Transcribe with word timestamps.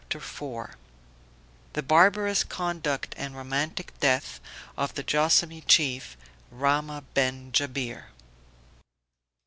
_]THE 1.73 1.83
BARBAROUS 1.83 2.45
CONDUCT 2.45 3.13
AND 3.19 3.35
ROMANTIC 3.37 3.99
DEATH 3.99 4.39
OF 4.75 4.95
THE 4.95 5.03
JOASSAMEE 5.03 5.61
CHIEF, 5.67 6.17
RAHMAH 6.49 7.03
BEN 7.13 7.51
JABIR. 7.51 8.05